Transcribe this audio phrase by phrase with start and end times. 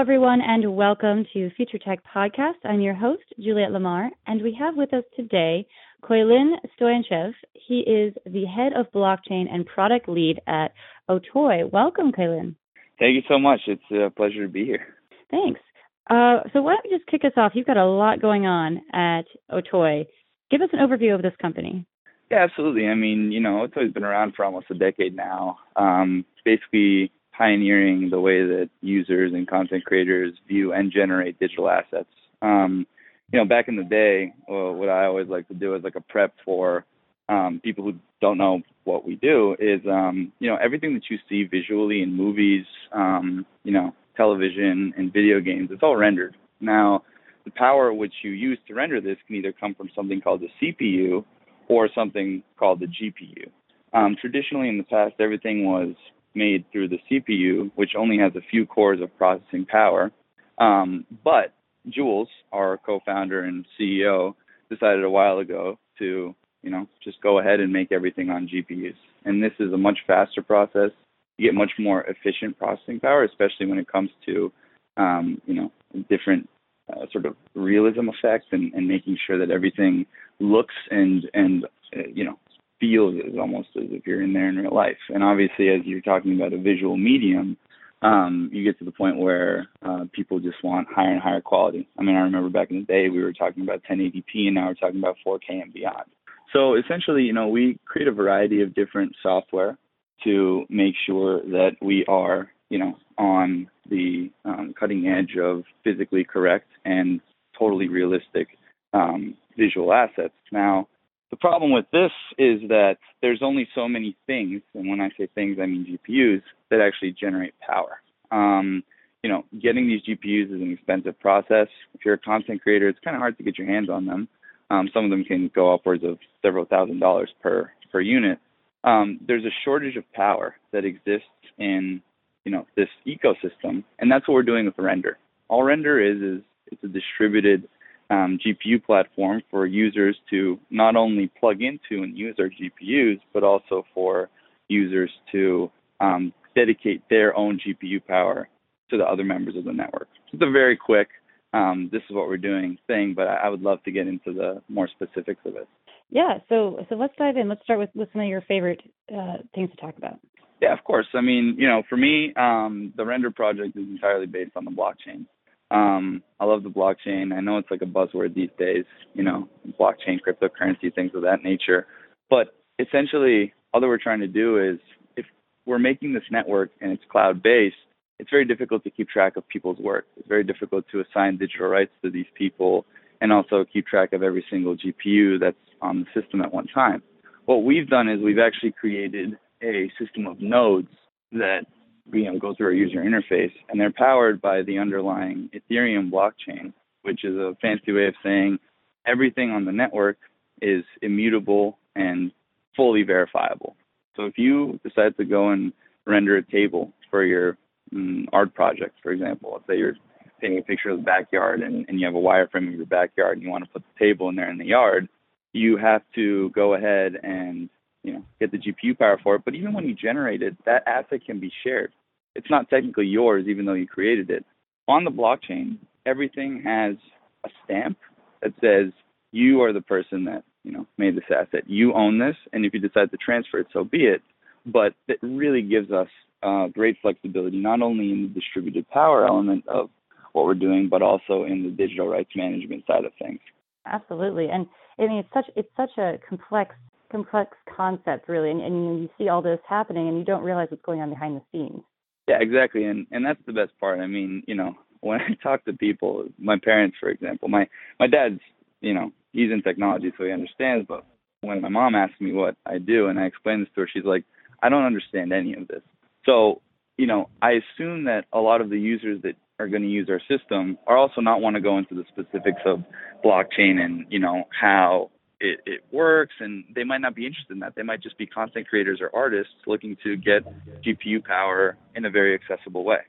[0.00, 2.54] Hello, everyone, and welcome to Future Tech Podcast.
[2.64, 5.66] I'm your host, Juliette Lamar, and we have with us today
[6.02, 7.32] Koilin Stoyanchev.
[7.52, 10.68] He is the head of blockchain and product lead at
[11.10, 11.70] Otoy.
[11.70, 12.54] Welcome, Koilin.
[12.98, 13.60] Thank you so much.
[13.66, 14.86] It's a pleasure to be here.
[15.30, 15.60] Thanks.
[16.08, 17.52] Uh, so why don't you just kick us off?
[17.54, 20.06] You've got a lot going on at Otoy.
[20.50, 21.84] Give us an overview of this company.
[22.30, 22.88] Yeah, absolutely.
[22.88, 25.58] I mean, you know, Otoy's been around for almost a decade now.
[25.76, 32.10] Um, basically pioneering the way that users and content creators view and generate digital assets.
[32.42, 32.86] Um,
[33.32, 35.94] you know, back in the day, well, what I always like to do is like
[35.94, 36.84] a prep for
[37.30, 41.16] um, people who don't know what we do is, um, you know, everything that you
[41.30, 46.36] see visually in movies, um, you know, television and video games, it's all rendered.
[46.60, 47.04] Now,
[47.46, 50.50] the power which you use to render this can either come from something called the
[50.60, 51.24] CPU
[51.68, 53.48] or something called the GPU.
[53.94, 55.94] Um, traditionally, in the past, everything was
[56.34, 60.10] made through the CPU, which only has a few cores of processing power.
[60.58, 61.54] Um, but
[61.88, 64.34] Jules, our co-founder and CEO,
[64.70, 68.94] decided a while ago to, you know, just go ahead and make everything on GPUs.
[69.24, 70.90] And this is a much faster process.
[71.38, 74.52] You get much more efficient processing power, especially when it comes to,
[74.96, 75.72] um, you know,
[76.08, 76.48] different
[76.92, 80.06] uh, sort of realism effects and, and making sure that everything
[80.40, 81.64] looks and and
[81.96, 82.38] uh, you know
[82.80, 84.98] feels as almost as if you're in there in real life.
[85.08, 87.56] And obviously, as you're talking about a visual medium,
[88.02, 91.86] um, you get to the point where uh, people just want higher and higher quality.
[91.98, 94.68] I mean, I remember back in the day we were talking about 1080p, and now
[94.68, 96.04] we're talking about 4K and beyond.
[96.52, 99.76] So essentially, you know, we create a variety of different software
[100.24, 106.24] to make sure that we are, you know, on the um, cutting edge of physically
[106.24, 107.20] correct and
[107.58, 108.48] totally realistic
[108.92, 110.34] um, visual assets.
[110.50, 110.88] Now,
[111.30, 115.28] the problem with this is that there's only so many things, and when I say
[115.34, 118.00] things, I mean GPUs, that actually generate power.
[118.30, 118.82] Um,
[119.22, 121.68] you know, getting these GPUs is an expensive process.
[121.94, 124.28] If you're a content creator, it's kind of hard to get your hands on them.
[124.70, 128.38] Um, some of them can go upwards of several thousand dollars per per unit.
[128.82, 131.26] Um, there's a shortage of power that exists
[131.58, 132.00] in
[132.44, 135.18] you know this ecosystem, and that's what we're doing with Render.
[135.48, 136.42] All Render is is
[136.72, 137.68] it's a distributed
[138.10, 143.44] um, GPU platform for users to not only plug into and use our GPUs, but
[143.44, 144.28] also for
[144.68, 148.48] users to um, dedicate their own GPU power
[148.90, 150.08] to the other members of the network.
[150.32, 151.08] It's a very quick,
[151.52, 154.32] um, this is what we're doing thing, but I, I, would love to get into
[154.32, 155.68] the more specifics of it.
[156.10, 157.48] Yeah, so so let's dive in.
[157.48, 158.80] Let's start with, with some of your favorite
[159.16, 160.18] uh, things to talk about.
[160.60, 161.06] Yeah, of course.
[161.14, 164.72] I mean, you know, for me, um, the Render project is entirely based on the
[164.72, 165.26] blockchain.
[165.70, 167.32] Um, I love the blockchain.
[167.32, 169.48] I know it's like a buzzword these days, you know,
[169.78, 171.86] blockchain, cryptocurrency, things of that nature.
[172.28, 174.78] But essentially, all that we're trying to do is
[175.16, 175.26] if
[175.66, 177.76] we're making this network and it's cloud based,
[178.18, 180.06] it's very difficult to keep track of people's work.
[180.16, 182.84] It's very difficult to assign digital rights to these people
[183.20, 187.02] and also keep track of every single GPU that's on the system at one time.
[187.46, 190.88] What we've done is we've actually created a system of nodes
[191.32, 191.66] that
[192.12, 196.72] you know go through our user interface, and they're powered by the underlying Ethereum blockchain,
[197.02, 198.58] which is a fancy way of saying
[199.06, 200.18] everything on the network
[200.60, 202.32] is immutable and
[202.76, 203.76] fully verifiable.
[204.16, 205.72] So if you decide to go and
[206.06, 207.56] render a table for your
[207.92, 209.96] mm, art project, for example, let's say you're
[210.40, 213.36] taking a picture of the backyard and, and you have a wireframe of your backyard
[213.36, 215.08] and you want to put the table in there in the yard,
[215.52, 217.68] you have to go ahead and
[218.02, 219.42] you know get the GPU power for it.
[219.44, 221.92] But even when you generate it, that asset can be shared
[222.34, 224.44] it's not technically yours even though you created it.
[224.88, 226.96] On the blockchain, everything has
[227.44, 227.98] a stamp
[228.42, 228.92] that says
[229.32, 231.64] you are the person that, you know, made this asset.
[231.66, 234.22] You own this and if you decide to transfer it, so be it.
[234.66, 236.08] But it really gives us
[236.42, 239.90] uh, great flexibility, not only in the distributed power element of
[240.32, 243.40] what we're doing, but also in the digital rights management side of things.
[243.86, 244.66] Absolutely, and
[244.98, 246.74] I mean it's such it's such a complex
[247.10, 250.68] complex concept, really, and, and you, you see all this happening, and you don't realize
[250.70, 251.82] what's going on behind the scenes.
[252.30, 253.98] Yeah, exactly, and and that's the best part.
[253.98, 257.68] I mean, you know, when I talk to people, my parents, for example, my
[257.98, 258.40] my dad's,
[258.80, 260.86] you know, he's in technology, so he understands.
[260.88, 261.04] But
[261.40, 264.04] when my mom asks me what I do, and I explain this to her, she's
[264.04, 264.24] like,
[264.62, 265.82] I don't understand any of this.
[266.24, 266.62] So,
[266.96, 270.08] you know, I assume that a lot of the users that are going to use
[270.08, 272.84] our system are also not want to go into the specifics of
[273.24, 275.10] blockchain and you know how
[275.40, 277.74] it, it works and they might not be interested in that.
[277.74, 280.44] They might just be content creators or artists looking to get
[280.84, 283.00] gpu power in a very accessible way.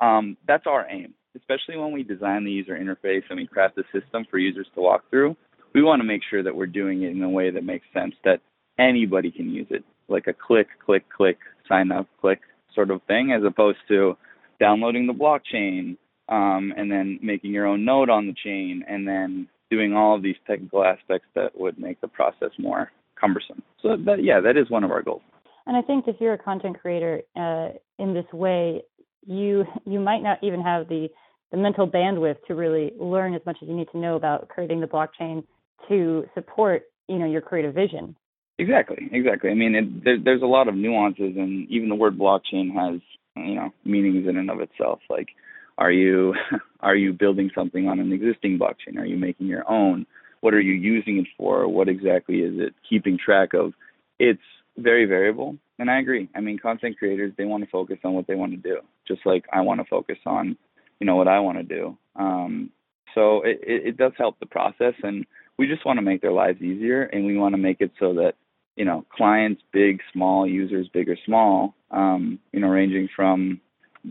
[0.00, 1.14] Um, that's our aim.
[1.36, 4.80] Especially when we design the user interface and we craft the system for users to
[4.80, 5.36] walk through
[5.74, 8.14] we want to make sure that we're doing it in a way that makes sense
[8.24, 8.40] that
[8.78, 9.84] anybody can use it.
[10.08, 11.38] Like a click click click
[11.68, 12.40] sign up click
[12.74, 14.16] sort of thing as opposed to
[14.58, 15.96] downloading the blockchain
[16.28, 20.22] um, and then making your own node on the chain and then doing all of
[20.22, 23.62] these technical aspects that would make the process more cumbersome.
[23.82, 25.22] So that yeah, that is one of our goals.
[25.66, 28.82] And I think if you're a content creator uh, in this way,
[29.26, 31.08] you you might not even have the
[31.50, 34.80] the mental bandwidth to really learn as much as you need to know about creating
[34.80, 35.44] the blockchain
[35.88, 38.16] to support you know your creative vision.
[38.58, 39.50] Exactly, exactly.
[39.50, 43.00] I mean, it, there, there's a lot of nuances, and even the word blockchain has
[43.36, 45.00] you know meanings in and of itself.
[45.08, 45.28] Like,
[45.78, 46.34] are you
[46.80, 48.98] are you building something on an existing blockchain?
[48.98, 50.06] Are you making your own?
[50.40, 51.66] What are you using it for?
[51.66, 53.72] What exactly is it keeping track of?
[54.18, 54.42] It's
[54.76, 56.28] very variable, and I agree.
[56.34, 59.24] I mean, content creators they want to focus on what they want to do, just
[59.24, 60.56] like I want to focus on
[61.00, 61.96] you know what I want to do.
[62.16, 62.70] Um,
[63.14, 65.24] so it, it, it does help the process, and
[65.56, 68.14] we just want to make their lives easier, and we want to make it so
[68.14, 68.34] that
[68.78, 73.60] you know, clients, big, small, users, big or small, um, you know, ranging from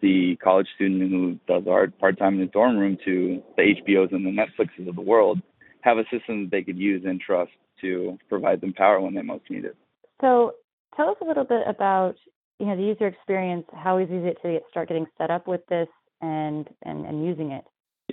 [0.01, 4.13] the college student who does art part time in his dorm room to the HBOs
[4.13, 5.41] and the Netflixes of the world,
[5.81, 7.51] have a system that they could use and trust
[7.81, 9.75] to provide them power when they most need it.
[10.21, 10.53] So,
[10.95, 12.15] tell us a little bit about
[12.59, 13.65] you know the user experience.
[13.73, 15.87] How easy is it to get, start getting set up with this
[16.21, 17.63] and and and using it?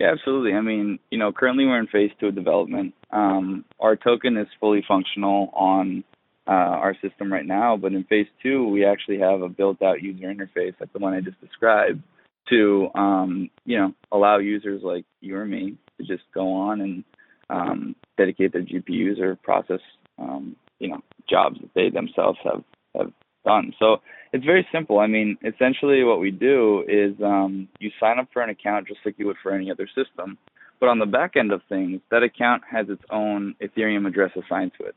[0.01, 0.55] Yeah, absolutely.
[0.55, 2.95] I mean, you know, currently we're in phase two of development.
[3.13, 6.03] Um, our token is fully functional on
[6.47, 7.77] uh, our system right now.
[7.77, 11.21] But in phase two, we actually have a built-out user interface, like the one I
[11.21, 12.03] just described,
[12.51, 17.05] to um, you know allow users like you or me to just go on and
[17.49, 19.81] um, dedicate their GPUs or process
[20.19, 22.63] um, you know jobs that they themselves have
[22.95, 23.13] have
[23.45, 23.73] done.
[23.79, 23.99] So
[24.33, 24.99] it's very simple.
[24.99, 29.01] I mean, essentially, what we do is um, you sign up for an account just
[29.05, 30.37] like you would for any other system.
[30.81, 34.73] But on the back end of things, that account has its own Ethereum address assigned
[34.79, 34.97] to it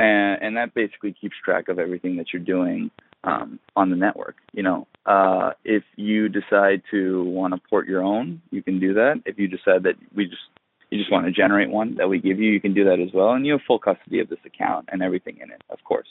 [0.00, 2.90] and and that basically keeps track of everything that you're doing
[3.24, 4.36] um, on the network.
[4.52, 8.94] You know, uh, if you decide to want to port your own, you can do
[8.94, 9.22] that.
[9.26, 10.42] If you decide that we just
[10.90, 13.12] you just want to generate one that we give you, you can do that as
[13.12, 16.08] well, and you have full custody of this account and everything in it, of course.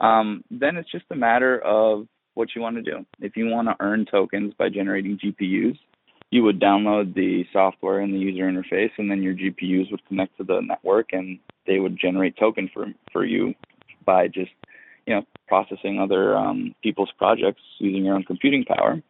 [0.00, 3.04] Um, then it's just a matter of what you want to do.
[3.20, 5.78] If you want to earn tokens by generating GPUs,
[6.30, 10.36] you would download the software and the user interface, and then your GPUs would connect
[10.38, 13.54] to the network, and they would generate token for for you
[14.04, 14.50] by just
[15.06, 19.00] you know processing other um, people's projects using your own computing power.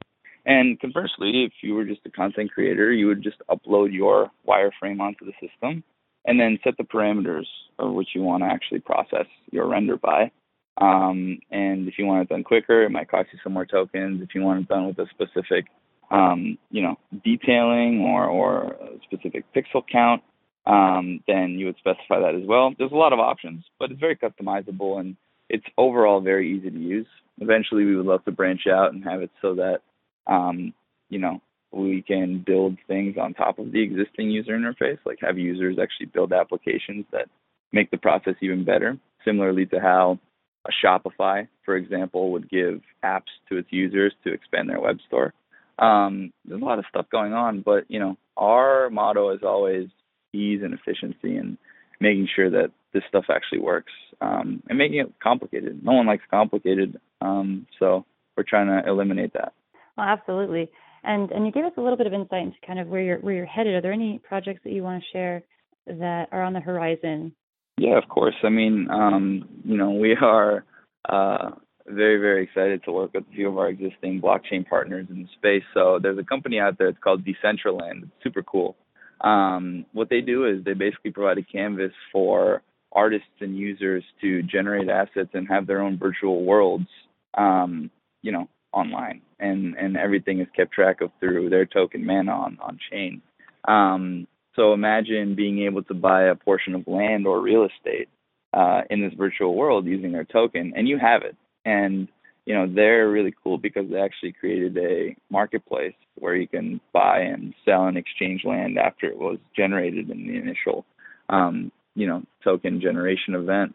[0.45, 5.01] And conversely, if you were just a content creator, you would just upload your wireframe
[5.01, 5.83] onto the system,
[6.27, 7.47] and then set the parameters
[7.79, 10.31] of which you want to actually process your render by.
[10.79, 14.23] Um, and if you want it done quicker, it might cost you some more tokens.
[14.23, 15.67] If you want it done with a specific
[16.11, 20.23] um, you know, detailing or, or a specific pixel count,
[20.67, 22.75] um, then you would specify that as well.
[22.77, 25.17] There's a lot of options, but it's very customizable and
[25.49, 27.07] it's overall very easy to use.
[27.39, 29.81] Eventually, we would love to branch out and have it so that,
[30.27, 30.73] um,
[31.09, 31.41] you know,
[31.73, 36.07] we can build things on top of the existing user interface, like have users actually
[36.07, 37.29] build applications that
[37.73, 38.99] make the process even better.
[39.25, 40.19] Similarly to how
[40.67, 45.33] a Shopify, for example, would give apps to its users to expand their web store.
[45.79, 49.89] Um, there's a lot of stuff going on, but you know, our motto is always
[50.33, 51.59] ease and efficiency and
[52.01, 55.83] making sure that this stuff actually works um, and making it complicated.
[55.83, 58.05] No one likes complicated, um, so
[58.37, 59.53] we're trying to eliminate that.
[59.97, 60.71] Well, absolutely.
[61.05, 63.19] And and you gave us a little bit of insight into kind of where you're
[63.19, 63.75] where you're headed.
[63.75, 65.43] Are there any projects that you want to share
[65.87, 67.33] that are on the horizon?
[67.79, 68.35] Yeah, of course.
[68.43, 70.65] I mean, um, you know, we are
[71.09, 71.51] uh,
[71.89, 75.29] very, very excited to work with a few of our existing blockchain partners in the
[75.37, 75.65] space.
[75.75, 78.05] So there's a company out there, it's called Decentraland.
[78.05, 78.77] It's super cool.
[79.21, 82.63] Um, what they do is they basically provide a canvas for
[82.93, 86.89] artists and users to generate assets and have their own virtual worlds,
[87.37, 87.91] um,
[88.23, 89.23] you know, online.
[89.39, 93.23] And, and everything is kept track of through their token mana on, on chain.
[93.67, 98.09] Um, so imagine being able to buy a portion of land or real estate
[98.55, 101.37] uh, in this virtual world using their token, and you have it
[101.67, 102.09] and
[102.47, 107.19] you know they're really cool because they actually created a marketplace where you can buy
[107.19, 110.87] and sell and exchange land after it was generated in the initial
[111.29, 113.75] um, you know token generation event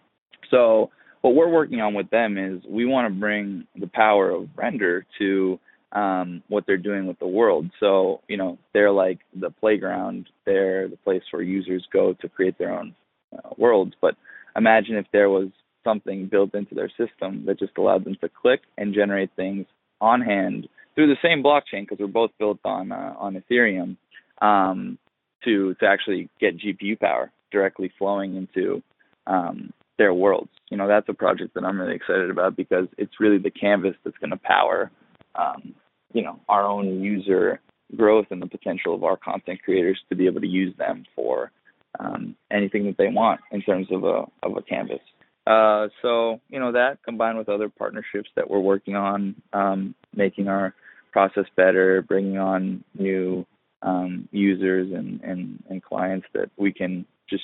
[0.50, 0.90] so
[1.22, 5.06] what we're working on with them is we want to bring the power of render
[5.20, 5.60] to
[5.92, 7.70] um, what they're doing with the world.
[7.80, 12.58] So, you know, they're like the playground, they're the place where users go to create
[12.58, 12.96] their own
[13.34, 13.94] uh, worlds.
[14.02, 14.16] But
[14.56, 15.50] imagine if there was
[15.84, 19.66] something built into their system that just allowed them to click and generate things
[20.00, 23.98] on hand through the same blockchain because we're both built on uh, on Ethereum
[24.42, 24.98] um,
[25.44, 28.82] to to actually get GPU power directly flowing into
[29.28, 30.50] um, their worlds.
[30.70, 33.96] You know, that's a project that I'm really excited about because it's really the canvas
[34.04, 34.92] that's going to power
[35.36, 35.76] um,
[36.14, 37.60] you know our own user
[37.96, 41.52] growth and the potential of our content creators to be able to use them for
[42.00, 45.00] um, anything that they want in terms of a of a canvas.
[45.48, 50.48] Uh, so you know that combined with other partnerships that we're working on, um, making
[50.48, 50.74] our
[51.12, 53.46] process better, bringing on new
[53.82, 57.44] um, users and, and and clients that we can just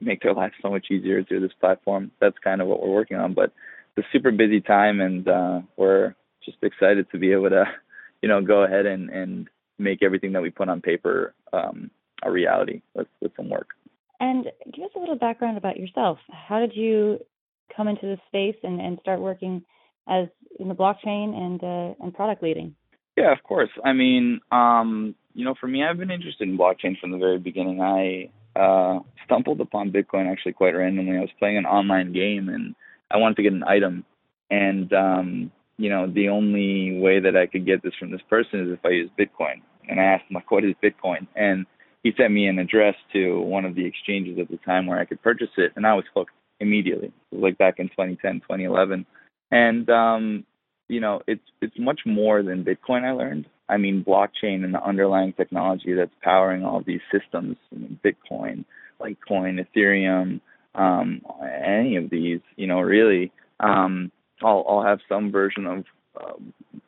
[0.00, 2.10] make their lives so much easier through this platform.
[2.20, 3.32] That's kind of what we're working on.
[3.32, 3.52] But
[3.96, 6.14] it's a super busy time, and uh, we're
[6.44, 7.64] just excited to be able to,
[8.22, 11.90] you know, go ahead and and make everything that we put on paper um,
[12.22, 13.68] a reality with with some work.
[14.20, 16.18] And give us a little background about yourself.
[16.28, 17.20] How did you
[17.74, 19.62] come into this space and, and start working
[20.08, 22.74] as in the blockchain and uh, and product leading?
[23.16, 23.70] Yeah, of course.
[23.84, 27.38] I mean, um, you know, for me, I've been interested in blockchain from the very
[27.38, 27.80] beginning.
[27.80, 31.16] I uh, stumbled upon Bitcoin actually quite randomly.
[31.16, 32.74] I was playing an online game and
[33.10, 34.04] I wanted to get an item,
[34.50, 38.60] and um, you know, the only way that I could get this from this person
[38.60, 39.62] is if I use Bitcoin.
[39.88, 41.26] And I asked him, like, what is Bitcoin?
[41.34, 41.64] And
[42.02, 45.04] he sent me an address to one of the exchanges at the time where I
[45.04, 47.12] could purchase it, and I was hooked immediately.
[47.32, 49.06] Like back in 2010, 2011.
[49.50, 50.44] And, um,
[50.88, 53.04] you know, it's it's much more than Bitcoin.
[53.04, 53.46] I learned.
[53.68, 57.56] I mean, blockchain and the underlying technology that's powering all these systems.
[57.74, 58.64] I mean, Bitcoin,
[59.00, 60.40] Litecoin, Ethereum,
[60.74, 62.40] um, any of these.
[62.56, 63.32] You know, really.
[63.60, 64.10] Um,
[64.42, 65.84] I'll have some version of
[66.18, 66.34] uh,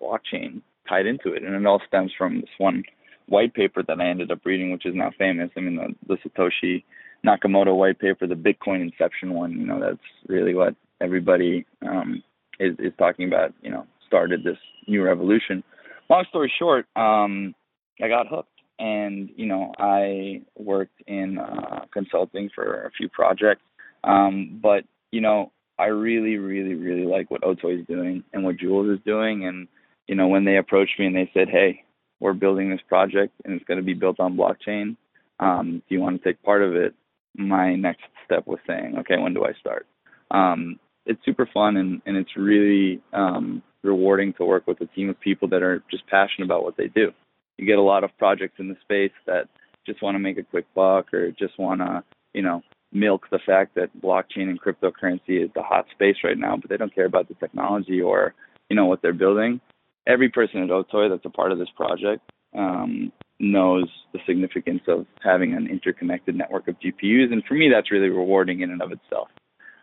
[0.00, 2.84] blockchain tied into it, and it all stems from this one
[3.26, 5.50] white paper that I ended up reading, which is now famous.
[5.56, 6.84] I mean, the, the Satoshi
[7.26, 9.52] Nakamoto white paper, the Bitcoin Inception one.
[9.52, 9.98] You know, that's
[10.28, 12.22] really what everybody um,
[12.58, 13.52] is is talking about.
[13.62, 15.62] You know, started this new revolution.
[16.08, 17.54] Long story short, um,
[18.02, 18.48] I got hooked,
[18.78, 23.62] and you know, I worked in uh, consulting for a few projects.
[24.02, 28.58] Um, but you know, I really, really, really like what Otoy is doing and what
[28.58, 29.46] Jules is doing.
[29.46, 29.66] And,
[30.06, 31.84] you know, when they approached me and they said, hey,
[32.20, 34.96] we're building this project and it's going to be built on blockchain,
[35.38, 36.94] um, do you want to take part of it?
[37.37, 39.87] My next step was saying, okay, when do I start?
[40.30, 45.08] Um, it's super fun and, and it's really um, rewarding to work with a team
[45.08, 47.12] of people that are just passionate about what they do.
[47.58, 49.49] You get a lot of projects in the space that
[49.87, 53.38] just want to make a quick buck or just want to, you know, milk the
[53.44, 57.06] fact that blockchain and cryptocurrency is the hot space right now, but they don't care
[57.06, 58.34] about the technology or
[58.68, 59.60] you know what they're building.
[60.06, 62.22] Every person at Otoy that's a part of this project
[62.57, 67.90] um, knows the significance of having an interconnected network of GPUs, and for me, that's
[67.90, 69.28] really rewarding in and of itself.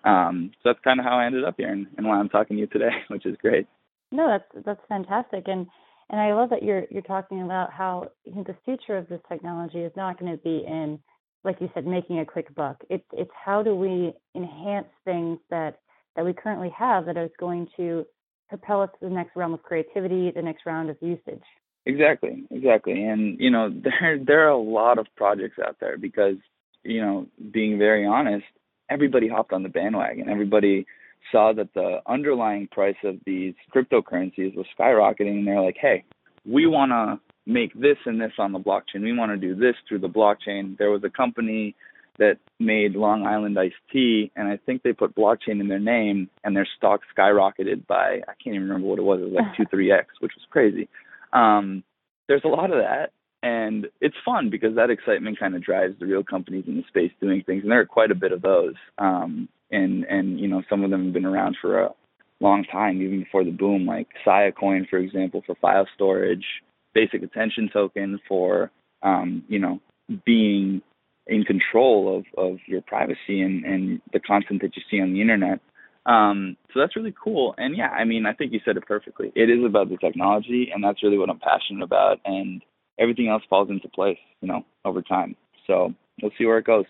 [0.04, 2.58] Um, so that's kind of how I ended up here and, and why I'm talking
[2.58, 3.68] to you today, which is great.
[4.12, 5.68] No, that's that's fantastic, and
[6.10, 9.92] and I love that you're you're talking about how the future of this technology is
[9.98, 11.00] not going to be in
[11.48, 12.84] like you said, making a quick buck.
[12.90, 15.80] It's it's how do we enhance things that
[16.16, 18.06] that we currently have that is going to
[18.50, 21.44] propel us to the next realm of creativity, the next round of usage.
[21.88, 23.02] Exactly, exactly.
[23.06, 26.36] And you know, there there are a lot of projects out there because,
[26.84, 28.46] you know, being very honest,
[28.90, 30.30] everybody hopped on the bandwagon.
[30.30, 30.86] Everybody
[31.32, 36.04] saw that the underlying price of these cryptocurrencies was skyrocketing and they're like, "Hey,
[36.46, 39.02] we want to make this and this on the blockchain.
[39.02, 40.78] We want to do this through the blockchain.
[40.78, 41.74] There was a company
[42.20, 46.30] that made Long Island iced tea, and I think they put blockchain in their name,
[46.44, 49.22] and their stock skyrocketed by I can't even remember what it was.
[49.22, 50.90] It was like two, three x, which was crazy.
[51.38, 51.84] Um,
[52.28, 53.12] there's a lot of that,
[53.44, 57.12] and it's fun because that excitement kind of drives the real companies in the space
[57.22, 58.76] doing things, and there are quite a bit of those.
[58.98, 61.94] Um, and and you know some of them have been around for a
[62.40, 66.46] long time, even before the boom, like Sia Coin, for example, for file storage
[66.94, 68.72] basic attention token for
[69.04, 69.80] um, you know
[70.26, 70.82] being
[71.28, 75.22] in control of, of your privacy and, and the content that you see on the
[75.22, 75.60] internet.
[76.08, 77.54] Um, so that's really cool.
[77.58, 79.32] And yeah, I mean, I think you said it perfectly.
[79.36, 82.20] It is about the technology, and that's really what I'm passionate about.
[82.26, 82.64] And
[82.98, 85.36] everything else falls into place, you know, over time.
[85.68, 86.86] So we'll see where it goes.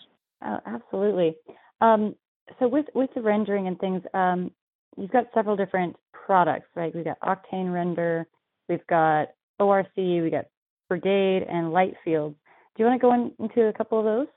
[0.46, 1.36] Oh, absolutely.
[1.82, 2.16] Um,
[2.60, 4.52] so with with the rendering and things, um,
[4.96, 6.94] you've got several different products, right?
[6.94, 8.28] We've got Octane Render,
[8.70, 10.46] we've got ORC, we got
[10.88, 12.36] Brigade, and Lightfield.
[12.76, 14.28] Do you want to go in, into a couple of those?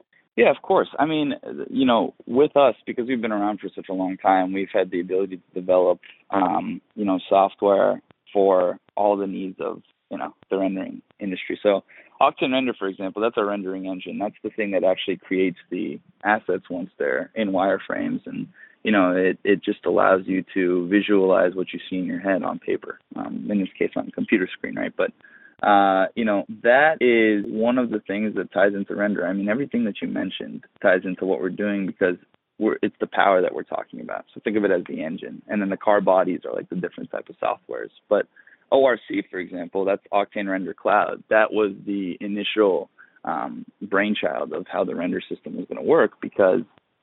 [0.41, 0.89] Yeah, of course.
[0.99, 1.35] I mean,
[1.69, 4.91] you know, with us because we've been around for such a long time, we've had
[4.91, 8.01] the ability to develop, um, you know, software
[8.33, 11.61] for all the needs of you know the rendering industry.
[11.63, 11.85] So
[12.23, 14.19] Octane Render, for example, that's our rendering engine.
[14.19, 18.49] That's the thing that actually creates the assets once they're in wireframes, and
[18.83, 22.43] you know it it just allows you to visualize what you see in your head
[22.45, 22.99] on paper.
[23.15, 24.95] Um, in this case, on computer screen, right?
[24.97, 25.13] But
[25.63, 29.27] uh, you know that is one of the things that ties into render.
[29.27, 32.17] I mean, everything that you mentioned ties into what we're doing because
[32.59, 34.27] we're, it's the power that we're talking about.
[34.35, 36.77] So think of it as the engine, and then the car bodies are like the
[36.77, 37.91] different type of softwares.
[38.09, 38.27] But
[38.71, 39.01] ORC,
[39.31, 41.25] for example, that's Octane Render Cloud.
[41.31, 42.91] That was the initial
[43.25, 46.61] um, brainchild of how the render system was going to work because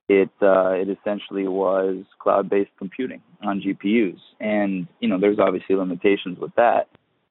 [0.09, 6.39] it uh, it essentially was cloud-based computing on GPUs, and you know there's obviously limitations
[6.39, 6.87] with that,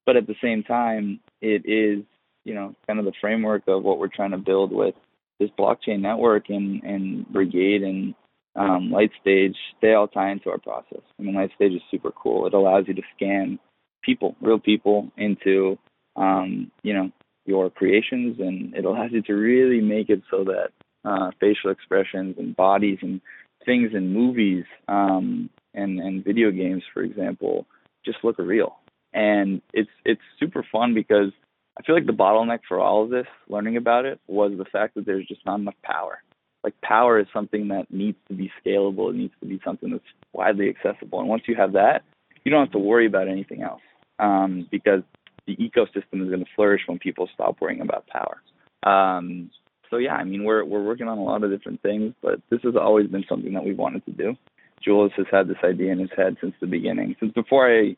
[0.07, 2.05] but at the same time, it is
[2.45, 4.95] you know kind of the framework of what we're trying to build with
[5.39, 8.15] this blockchain network and and Brigade and
[8.55, 9.57] um, Lightstage.
[9.83, 11.03] They all tie into our process.
[11.19, 12.47] I mean, Lightstage is super cool.
[12.47, 13.59] It allows you to scan
[14.03, 15.79] people, real people, into
[16.15, 17.11] um, you know
[17.45, 20.71] your creations, and it allows you to really make it so that
[21.05, 23.21] uh, facial expressions and bodies and
[23.65, 27.67] things in movies um, and and video games, for example,
[28.05, 28.77] just look real.
[29.17, 31.33] And it's it's super fun because
[31.79, 34.95] I feel like the bottleneck for all of this, learning about it, was the fact
[34.95, 36.23] that there's just not enough power.
[36.63, 39.11] Like power is something that needs to be scalable.
[39.11, 40.05] It needs to be something that's
[40.35, 41.21] widely accessible.
[41.21, 42.05] And once you have that,
[42.45, 43.81] you don't have to worry about anything else
[44.19, 45.03] um, because
[45.47, 48.43] the ecosystem is going to flourish when people stop worrying about power.
[48.83, 49.51] Um,
[49.91, 52.61] so yeah, I mean we're we're working on a lot of different things, but this
[52.65, 54.37] has always been something that we've wanted to do.
[54.83, 57.97] Julius has had this idea in his head since the beginning, since before I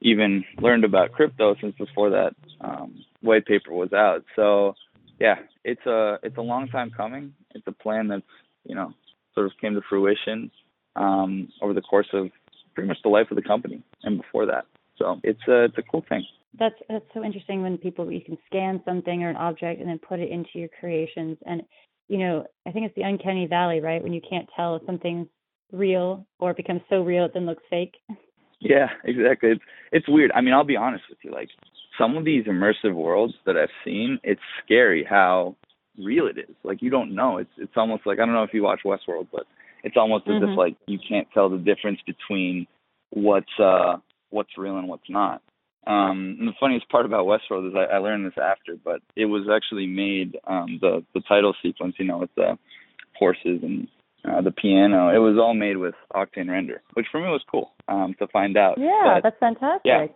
[0.00, 4.24] even learned about crypto, since before that um, white paper was out.
[4.36, 4.74] So
[5.18, 7.34] yeah, it's a it's a long time coming.
[7.54, 8.22] It's a plan that's
[8.64, 8.92] you know
[9.34, 10.50] sort of came to fruition
[10.96, 12.28] um, over the course of
[12.74, 14.64] pretty much the life of the company and before that.
[14.96, 16.24] So it's a it's a cool thing.
[16.58, 19.98] That's that's so interesting when people you can scan something or an object and then
[19.98, 21.62] put it into your creations and
[22.08, 25.28] you know I think it's the uncanny valley right when you can't tell if something's
[25.72, 27.94] real or becomes so real it then looks fake.
[28.60, 29.50] Yeah, exactly.
[29.50, 30.30] It's it's weird.
[30.34, 31.32] I mean, I'll be honest with you.
[31.32, 31.48] Like
[31.98, 35.56] some of these immersive worlds that I've seen, it's scary how
[35.98, 36.54] real it is.
[36.62, 37.38] Like you don't know.
[37.38, 39.46] It's it's almost like I don't know if you watch Westworld, but
[39.82, 40.36] it's almost mm-hmm.
[40.36, 40.58] as if mm-hmm.
[40.58, 42.66] like you can't tell the difference between
[43.10, 43.96] what's uh
[44.28, 45.42] what's real and what's not.
[45.86, 49.24] Um, and the funniest part about Westworld is I, I learned this after, but it
[49.24, 52.58] was actually made um, the the title sequence, you know, with the
[53.18, 53.88] horses and
[54.24, 55.08] uh, the piano.
[55.08, 58.56] It was all made with Octane Render, which for me was cool um, to find
[58.56, 58.78] out.
[58.78, 59.82] Yeah, but, that's fantastic.
[59.84, 60.06] Yeah,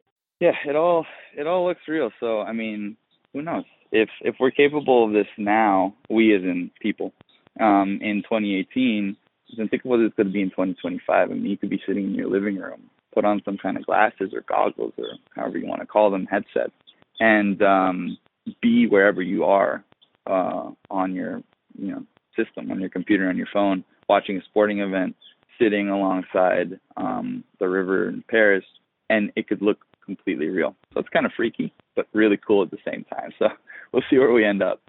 [0.40, 2.10] yeah, it all it all looks real.
[2.20, 2.96] So I mean,
[3.32, 7.12] who knows if if we're capable of this now, we as in people,
[7.60, 9.16] um, in 2018,
[9.56, 11.30] then think of what it's going to be in 2025.
[11.30, 13.86] I mean, you could be sitting in your living room put on some kind of
[13.86, 16.72] glasses or goggles or however you want to call them, headsets,
[17.20, 18.18] and um,
[18.60, 19.84] be wherever you are
[20.26, 21.42] uh, on your
[21.78, 22.02] you know
[22.36, 25.16] system, on your computer, on your phone, watching a sporting event,
[25.60, 28.64] sitting alongside um, the river in Paris,
[29.10, 30.74] and it could look completely real.
[30.92, 33.30] So it's kind of freaky, but really cool at the same time.
[33.38, 33.46] So
[33.92, 34.80] we'll see where we end up.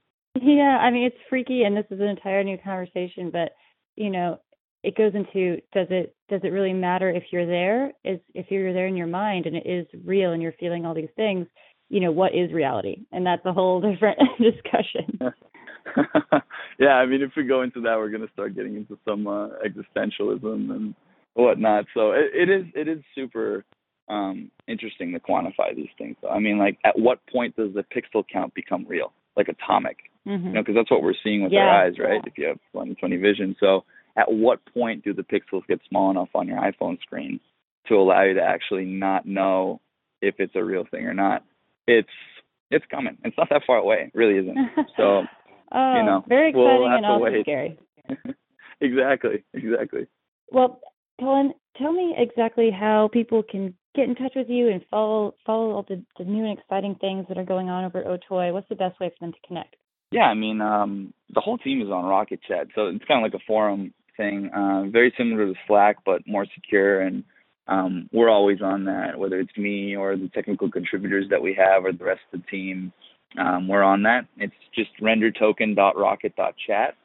[0.42, 3.56] Yeah, I mean it's freaky, and this is an entire new conversation, but
[3.96, 4.40] you know
[4.86, 8.72] it goes into does it does it really matter if you're there is if you're
[8.72, 11.48] there in your mind and it is real and you're feeling all these things
[11.90, 15.20] you know what is reality and that's a whole different discussion
[16.80, 19.28] yeah i mean if we go into that we're going to start getting into some
[19.28, 20.96] uh, existentialism and
[21.34, 23.64] whatnot so it, it is it is super
[24.10, 26.30] um interesting to quantify these things though.
[26.30, 30.48] i mean like at what point does the pixel count become real like atomic mm-hmm.
[30.48, 32.32] you know because that's what we're seeing with yeah, our eyes right yeah.
[32.32, 33.84] if you have 20/20 vision so
[34.18, 37.40] at what point do the pixels get small enough on your iPhone screen
[37.88, 39.82] to allow you to actually not know
[40.22, 41.44] if it's a real thing or not?
[41.88, 42.08] It's
[42.72, 43.18] it's coming.
[43.24, 44.12] It's not that far away.
[44.14, 44.58] It really isn't.
[44.98, 45.24] So
[45.72, 47.44] oh, you know, very exciting we'll and also wait.
[47.44, 47.78] scary.
[48.82, 50.08] exactly, exactly.
[50.52, 50.80] Well,
[51.20, 55.72] Colin, tell me exactly how people can get in touch with you and follow follow
[55.72, 58.52] all the, the new and exciting things that are going on over at Otoy.
[58.52, 59.76] What's the best way for them to connect?
[60.12, 63.32] Yeah, I mean, um, the whole team is on Rocket Chat, so it's kind of
[63.32, 64.50] like a forum thing.
[64.56, 67.02] Uh, very similar to Slack, but more secure.
[67.02, 67.24] And
[67.68, 71.86] um, we're always on that, whether it's me or the technical contributors that we have
[71.86, 72.94] or the rest of the team.
[73.38, 74.26] Um, we're on that.
[74.38, 76.96] It's just rendertoken.rocket.chat.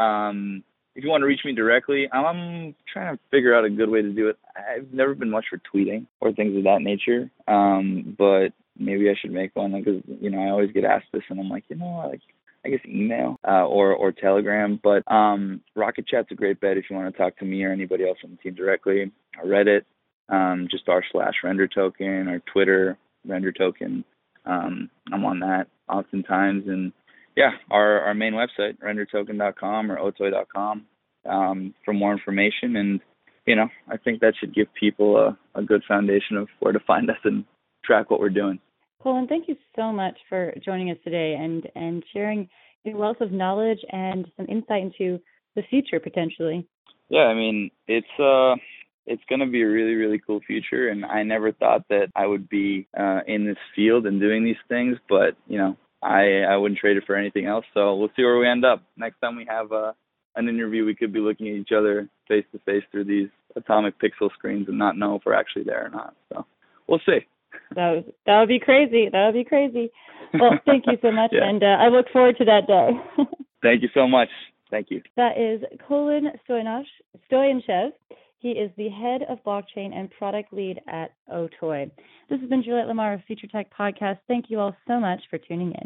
[0.00, 0.62] Um,
[0.94, 4.02] if you want to reach me directly, I'm trying to figure out a good way
[4.02, 4.38] to do it.
[4.56, 8.48] I've never been much for tweeting or things of that nature, um, but
[8.78, 11.48] maybe I should make one because you know I always get asked this, and I'm
[11.48, 12.20] like, you know, like
[12.64, 14.80] I guess email uh, or or Telegram.
[14.82, 17.72] But um, Rocket Chat's a great bet if you want to talk to me or
[17.72, 19.12] anybody else on the team directly.
[19.44, 19.82] Reddit,
[20.28, 24.04] um, just r slash render token or Twitter render token.
[24.46, 26.92] Um, I'm on that oftentimes, and
[27.36, 30.86] yeah, our our main website rendertoken.com or otoy.com,
[31.28, 32.76] um, for more information.
[32.76, 33.00] And
[33.46, 36.80] you know, I think that should give people a, a good foundation of where to
[36.80, 37.44] find us and
[37.84, 38.58] track what we're doing.
[39.02, 39.18] Cool.
[39.18, 42.48] And thank you so much for joining us today and and sharing
[42.84, 45.20] your wealth of knowledge and some insight into
[45.56, 46.66] the future potentially.
[47.08, 48.54] Yeah, I mean, it's uh
[49.06, 52.26] it's going to be a really really cool future and I never thought that I
[52.26, 56.56] would be uh in this field and doing these things, but, you know, I I
[56.56, 57.64] wouldn't trade it for anything else.
[57.74, 58.82] So, we'll see where we end up.
[58.96, 59.92] Next time we have uh
[60.36, 63.94] an interview, we could be looking at each other face to face through these atomic
[64.00, 66.14] pixel screens and not know if we're actually there or not.
[66.32, 66.46] So,
[66.86, 67.26] we'll see.
[67.74, 69.08] That would that would be crazy.
[69.10, 69.90] That would be crazy.
[70.34, 71.48] Well, thank you so much, yeah.
[71.48, 73.24] and uh, I look forward to that day.
[73.62, 74.28] thank you so much.
[74.70, 75.02] Thank you.
[75.16, 77.92] That is Colin Stoyanchev.
[78.40, 81.90] He is the head of blockchain and product lead at Otoy.
[82.30, 84.18] This has been Juliet Lamar of Future Tech Podcast.
[84.28, 85.84] Thank you all so much for tuning in.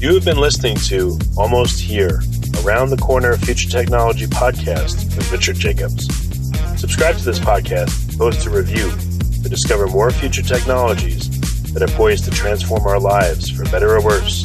[0.00, 2.20] You have been listening to Almost Here,
[2.64, 6.06] Around the Corner Future Technology Podcast with Richard Jacobs.
[6.80, 8.92] Subscribe to this podcast, post a review
[9.42, 11.28] to discover more future technologies
[11.72, 14.44] that are poised to transform our lives for better or worse,